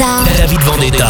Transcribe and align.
Vendetta. 0.00 0.24
David 0.24 0.62
Vendetta. 0.62 1.09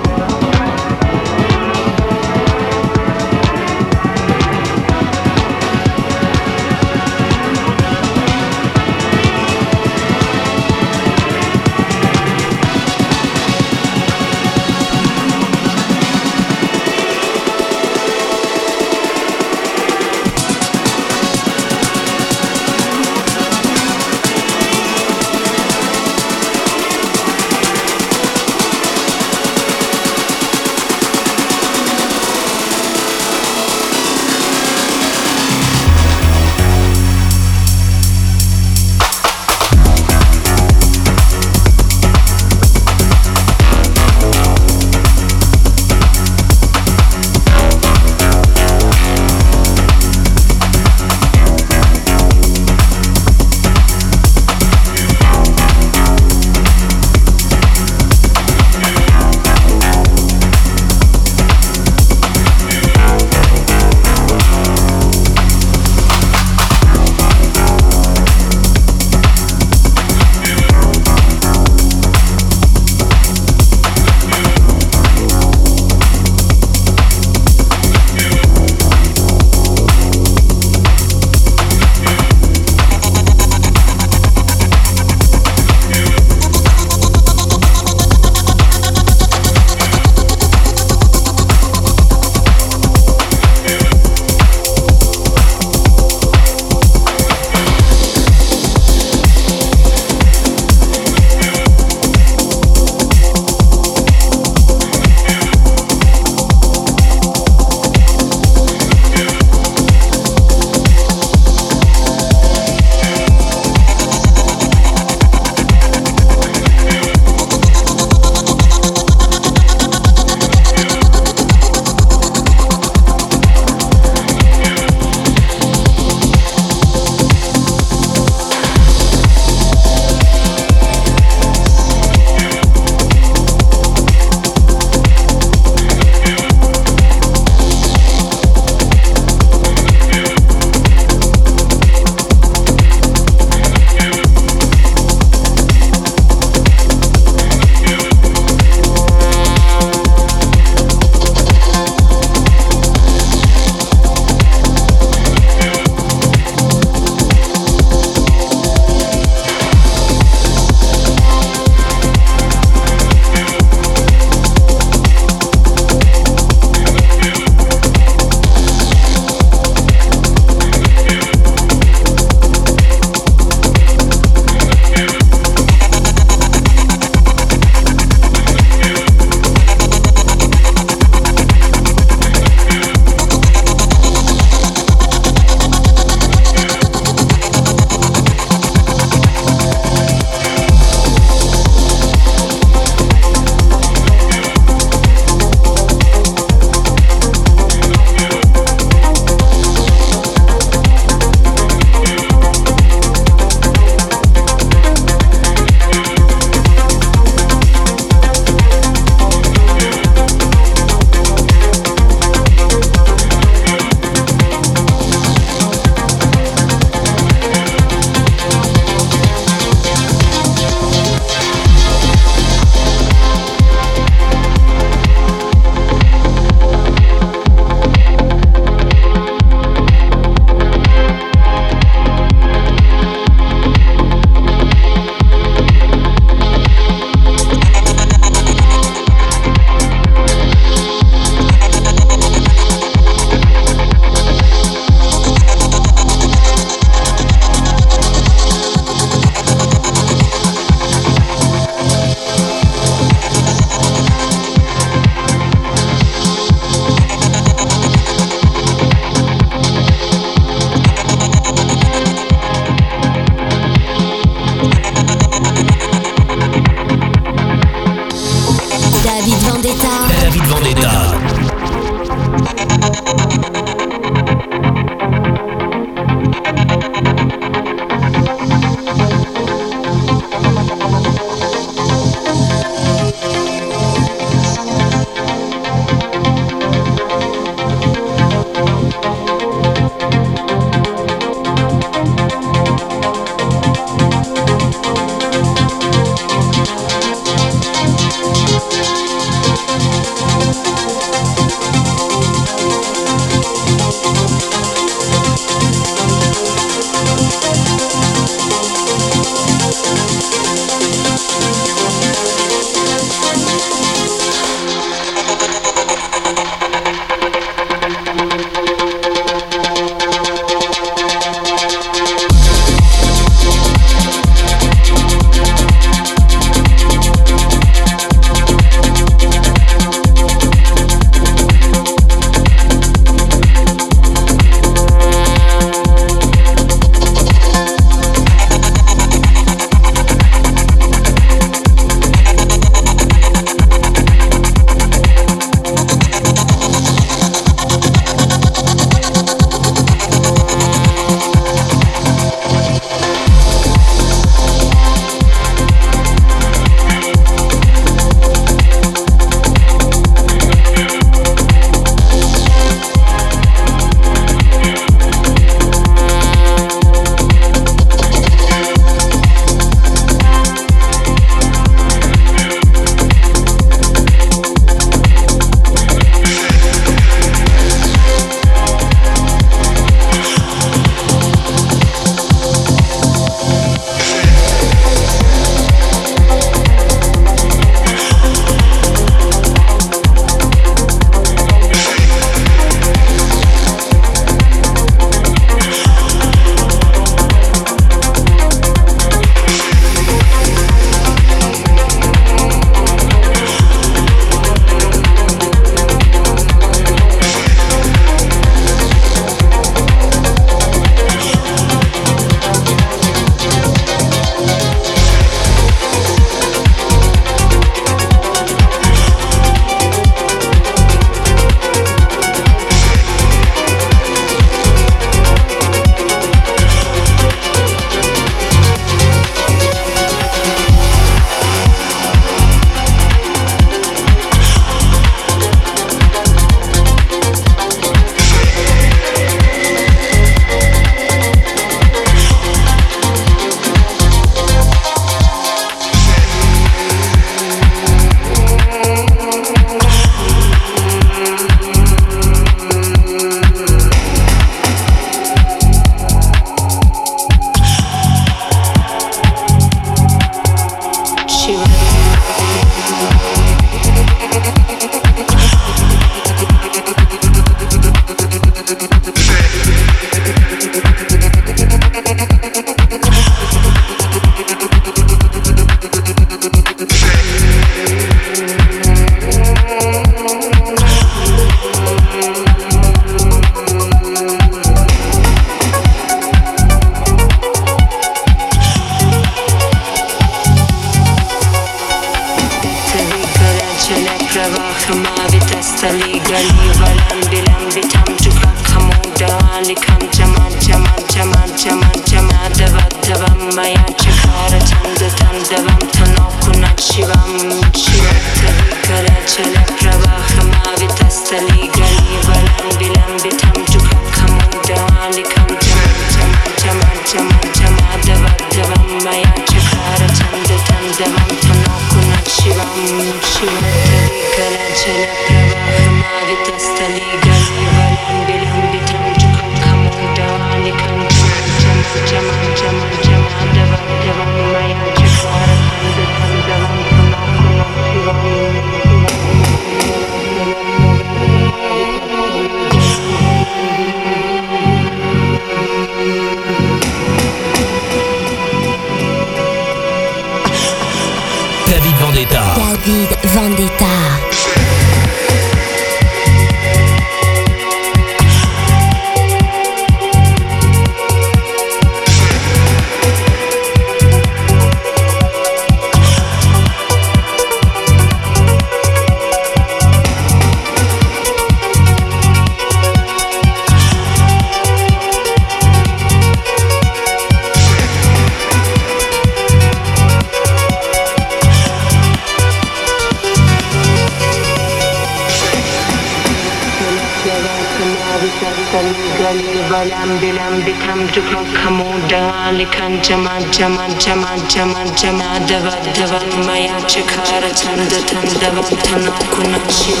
ብርጭቆ 591.18 591.38
ከሞዳል 591.54 592.58
ከንጀማጀማጀማ 592.74 594.24
ጀማጀማ 594.52 595.20
ደባ 595.48 595.66
ደባ 595.96 596.12
ማያች 596.46 596.92
ካረ 597.10 597.44
ተንደ 597.60 597.92
ተንደባ 598.10 598.56
ተናኩና 598.84 599.54
ሽባ 599.78 600.00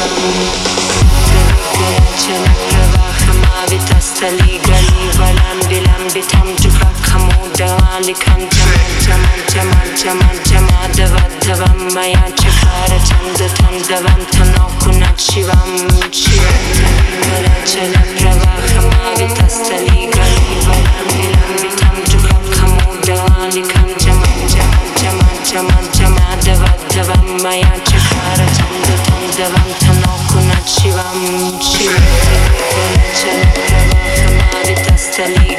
ያችረባ 1.82 2.94
به 3.70 3.78
تستلی 3.78 4.58
گلی 4.58 5.08
ولم 5.18 5.60
دلم 5.70 6.08
به 6.14 6.20
تم 6.20 6.54
جفا 6.56 6.90
کمو 7.06 7.48
دوان 7.58 8.02
لکن 8.02 8.48
جمان 8.50 8.90
جمان 9.06 9.40
جمان 9.54 9.88
جمان 10.04 10.42
جما 10.44 10.86
دوان 10.96 11.30
دوان 11.46 11.76
میا 11.94 12.30
چکار 12.36 12.88
تند 13.08 13.36
تند 13.54 13.88
دوان 13.88 14.26
تنا 14.32 14.68
کنن 14.84 15.16
شیوام 15.16 15.88
چیه 16.10 16.42
مرا 17.28 17.64
چلم 17.64 18.08
روا 18.20 18.54
خما 18.66 19.14
به 19.16 19.34
تستلی 19.34 20.06
گلی 20.06 20.58
ولم 20.66 21.08
دلم 21.08 21.52
به 21.62 21.68
تم 21.76 22.04
جفا 22.04 22.38
کمو 22.54 22.96
دوان 23.06 23.48
لکن 23.48 23.88
جمان 23.98 24.46
جمان 24.48 24.88
جمان 25.02 25.42
جمان 25.52 25.88
جما 25.92 26.36
دوان 26.44 26.78
دوان 26.94 27.42
میا 27.42 27.78
تنا 27.86 28.08
شیوام 31.60 32.97
Yeah. 35.18 35.58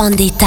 Vendetta. 0.00 0.39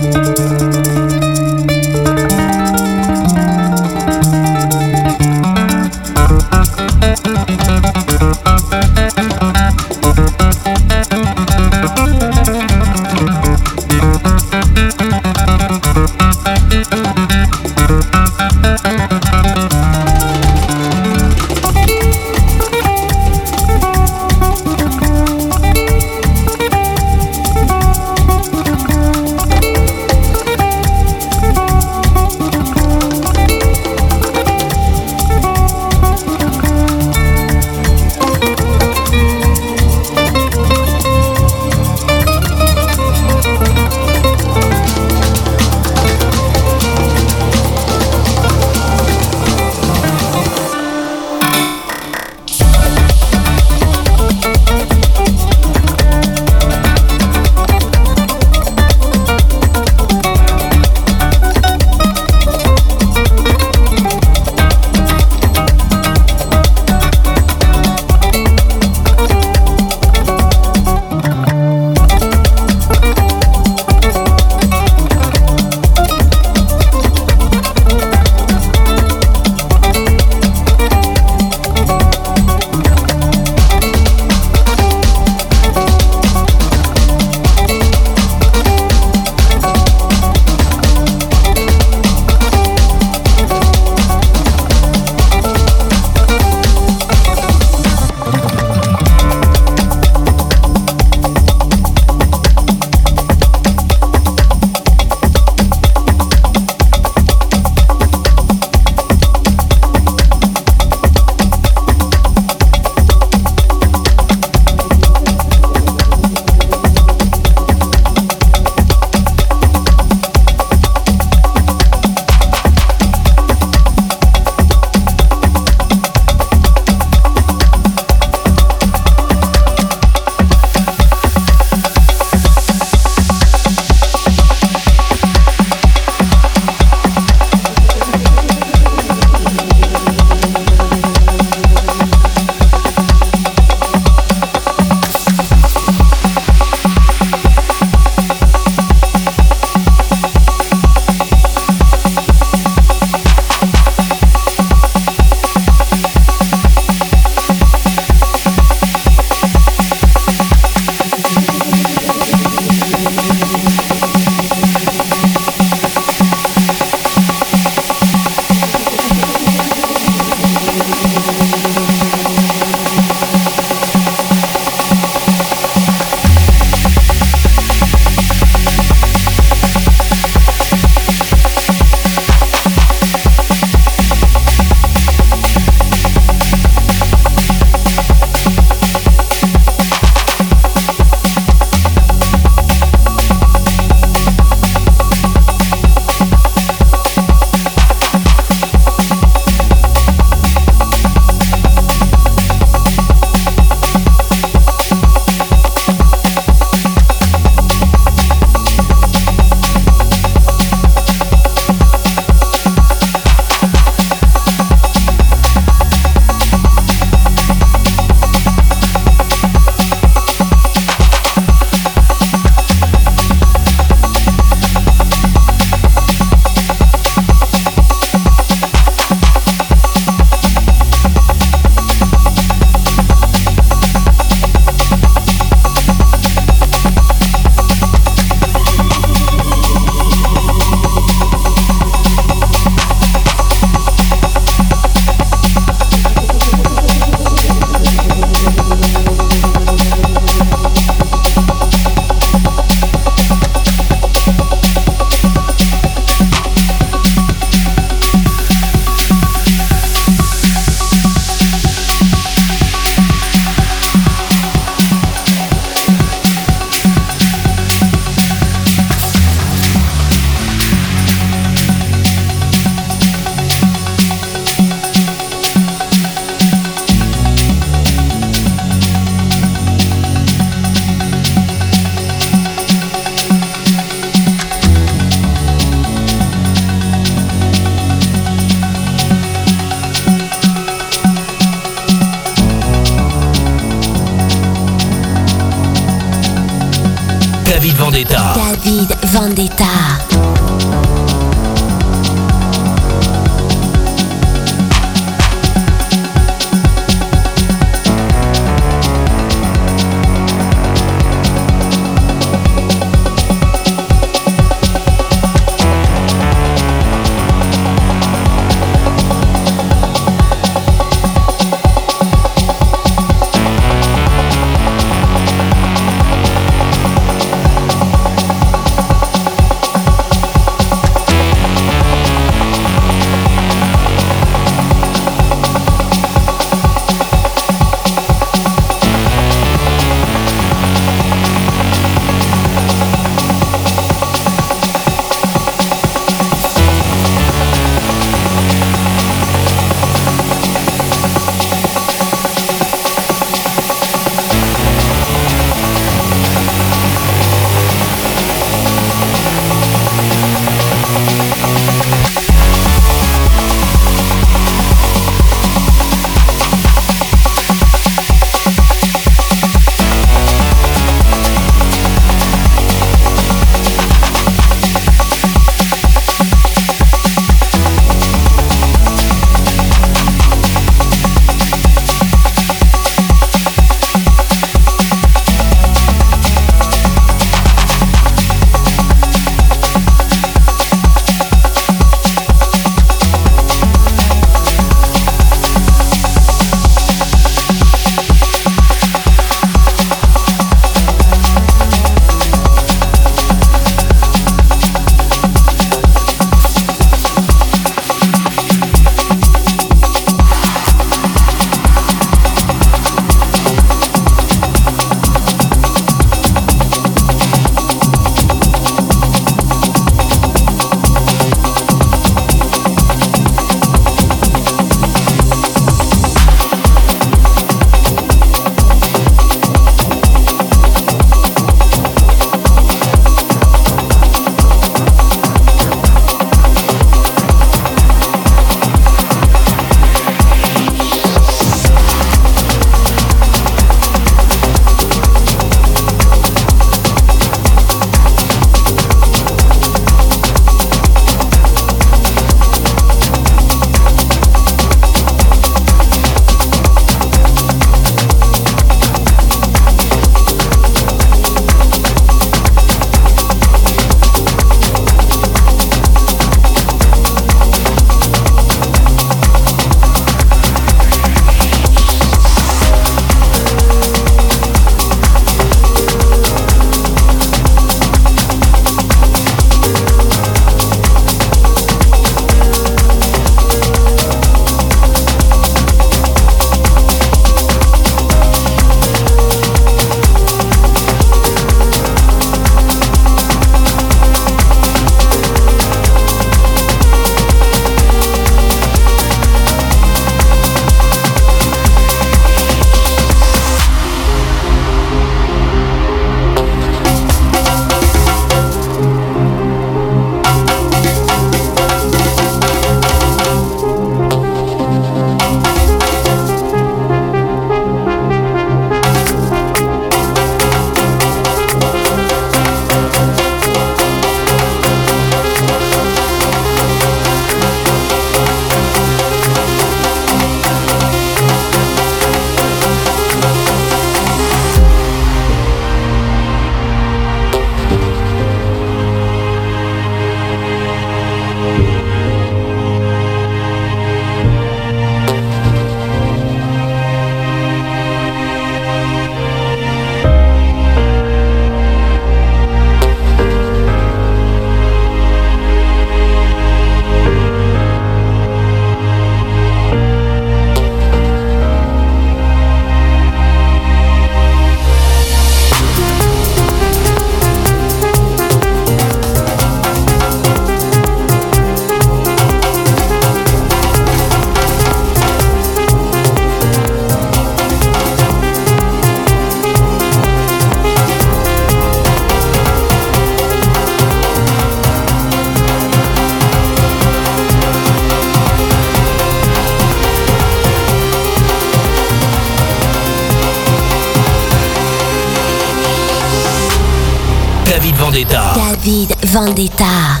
David 598.63 598.95
Vendetta. 599.11 600.00